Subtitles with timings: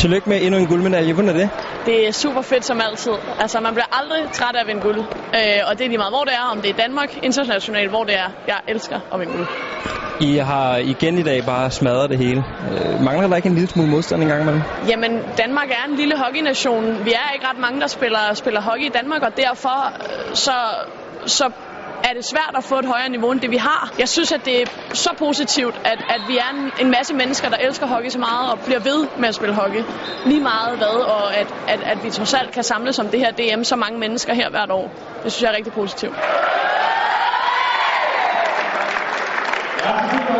[0.00, 1.12] Tillykke med endnu en guldmedalje.
[1.12, 1.50] Hvordan er det?
[1.86, 3.12] Det er super fedt som altid.
[3.40, 4.98] Altså, man bliver aldrig træt af at vinde guld.
[4.98, 6.46] Øh, og det er lige meget, hvor det er.
[6.52, 8.28] Om det er Danmark, internationalt, hvor det er.
[8.46, 9.46] Jeg elsker at vinde guld.
[10.20, 12.44] I har igen i dag bare smadret det hele.
[12.70, 14.62] Øh, mangler der ikke en lille smule modstand engang imellem?
[14.88, 17.04] Jamen, Danmark er en lille hockeynation.
[17.04, 20.52] Vi er ikke ret mange, der spiller, spiller hockey i Danmark, og derfor øh, så,
[21.26, 21.50] så
[22.04, 23.92] er det svært at få et højere niveau end det, vi har.
[23.98, 27.48] Jeg synes, at det er så positivt, at, at vi er en, en masse mennesker,
[27.48, 29.82] der elsker hockey så meget og bliver ved med at spille hockey.
[30.26, 33.30] Lige meget hvad, og at, at, at vi trods alt kan samles om det her
[33.30, 34.90] DM så mange mennesker her hvert år.
[35.24, 36.14] Det synes jeg er rigtig positivt.
[39.84, 40.39] Ja.